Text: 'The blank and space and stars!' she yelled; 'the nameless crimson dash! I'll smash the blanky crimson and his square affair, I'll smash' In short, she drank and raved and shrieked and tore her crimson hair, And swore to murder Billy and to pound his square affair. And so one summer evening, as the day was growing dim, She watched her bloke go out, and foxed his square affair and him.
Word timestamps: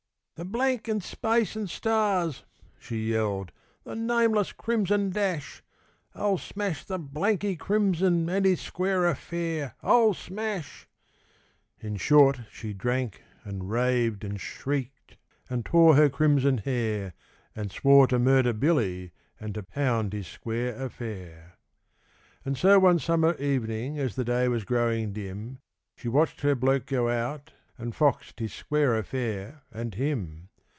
'The 0.35 0.45
blank 0.45 0.87
and 0.87 1.03
space 1.03 1.55
and 1.55 1.69
stars!' 1.69 2.43
she 2.79 3.09
yelled; 3.11 3.51
'the 3.83 3.95
nameless 3.95 4.51
crimson 4.51 5.11
dash! 5.11 5.61
I'll 6.15 6.39
smash 6.39 6.83
the 6.83 6.97
blanky 6.97 7.55
crimson 7.55 8.27
and 8.27 8.43
his 8.43 8.59
square 8.59 9.05
affair, 9.05 9.75
I'll 9.83 10.15
smash' 10.15 10.87
In 11.79 11.95
short, 11.95 12.39
she 12.51 12.73
drank 12.73 13.21
and 13.43 13.69
raved 13.69 14.23
and 14.23 14.41
shrieked 14.41 15.17
and 15.47 15.63
tore 15.63 15.95
her 15.95 16.09
crimson 16.09 16.57
hair, 16.57 17.13
And 17.55 17.71
swore 17.71 18.07
to 18.07 18.17
murder 18.17 18.51
Billy 18.53 19.11
and 19.39 19.53
to 19.53 19.61
pound 19.61 20.11
his 20.11 20.25
square 20.25 20.75
affair. 20.83 21.59
And 22.43 22.57
so 22.57 22.79
one 22.79 22.97
summer 22.97 23.35
evening, 23.35 23.99
as 23.99 24.15
the 24.15 24.25
day 24.25 24.47
was 24.47 24.65
growing 24.65 25.13
dim, 25.13 25.59
She 25.95 26.07
watched 26.07 26.41
her 26.41 26.55
bloke 26.55 26.87
go 26.87 27.09
out, 27.09 27.53
and 27.77 27.95
foxed 27.95 28.39
his 28.39 28.53
square 28.53 28.95
affair 28.95 29.63
and 29.71 29.95
him. 29.95 30.49